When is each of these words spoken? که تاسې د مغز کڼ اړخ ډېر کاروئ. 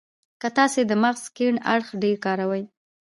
که 0.41 0.47
تاسې 0.57 0.81
د 0.87 0.91
مغز 1.03 1.23
کڼ 1.37 1.53
اړخ 1.73 1.87
ډېر 2.01 2.15
کاروئ. 2.25 2.63